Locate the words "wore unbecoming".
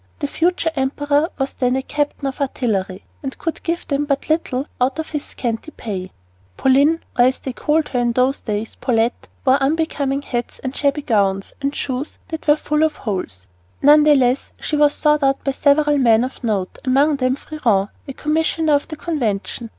9.45-10.23